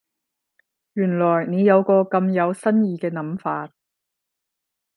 [0.93, 3.69] 原來你有個咁有新意嘅諗法